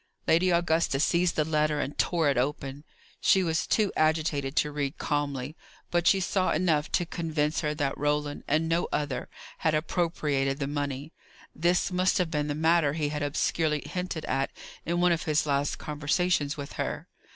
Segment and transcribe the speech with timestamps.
[0.27, 2.83] Lady Augusta seized the letter and tore it open.
[3.19, 5.55] She was too agitated to read calmly,
[5.91, 9.29] but she saw enough to convince her that Roland, and no other,
[9.59, 11.13] had appropriated the money.
[11.55, 14.49] This must have been the matter he had obscurely hinted at
[14.87, 17.07] in one of his last conversations with her.